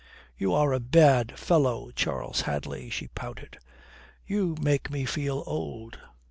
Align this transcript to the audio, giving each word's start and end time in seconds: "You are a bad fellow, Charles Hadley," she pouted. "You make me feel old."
"You 0.35 0.55
are 0.55 0.73
a 0.73 0.79
bad 0.79 1.37
fellow, 1.37 1.91
Charles 1.91 2.41
Hadley," 2.41 2.89
she 2.89 3.09
pouted. 3.09 3.59
"You 4.25 4.57
make 4.59 4.89
me 4.89 5.05
feel 5.05 5.43
old." 5.45 5.99